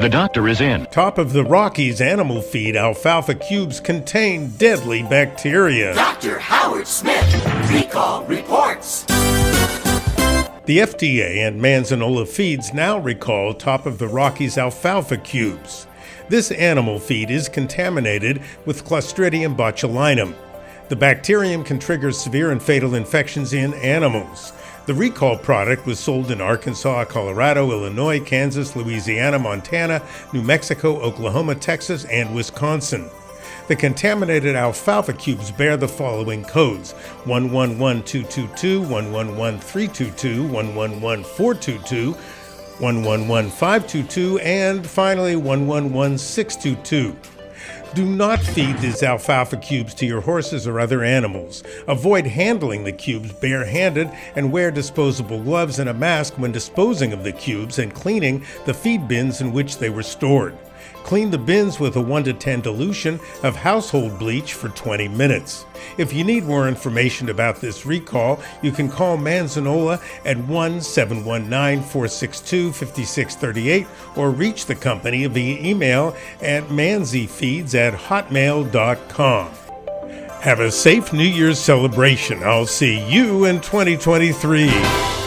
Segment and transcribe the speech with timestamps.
[0.00, 0.86] The doctor is in.
[0.86, 5.92] Top of the Rockies animal feed alfalfa cubes contain deadly bacteria.
[5.94, 6.38] Dr.
[6.38, 7.30] Howard Smith,
[7.70, 9.04] recall reports.
[10.64, 15.86] The FDA and Manzanola Feeds now recall top of the Rockies alfalfa cubes.
[16.30, 20.34] This animal feed is contaminated with Clostridium botulinum.
[20.88, 24.54] The bacterium can trigger severe and fatal infections in animals.
[24.90, 30.02] The recall product was sold in Arkansas, Colorado, Illinois, Kansas, Louisiana, Montana,
[30.32, 33.08] New Mexico, Oklahoma, Texas, and Wisconsin.
[33.68, 36.90] The contaminated alfalfa cubes bear the following codes
[37.24, 42.10] 111222, 111322, 111422,
[42.80, 47.16] 111522, and finally 111622.
[47.94, 51.62] Do not feed these alfalfa cubes to your horses or other animals.
[51.88, 57.24] Avoid handling the cubes barehanded and wear disposable gloves and a mask when disposing of
[57.24, 60.56] the cubes and cleaning the feed bins in which they were stored.
[61.04, 65.64] Clean the bins with a 1 to 10 dilution of household bleach for 20 minutes.
[65.98, 71.82] If you need more information about this recall, you can call Manzanola at 1 719
[71.82, 79.50] 462 5638 or reach the company via email at manzyfeeds at hotmail.com.
[80.40, 82.42] Have a safe New Year's celebration.
[82.42, 85.19] I'll see you in 2023.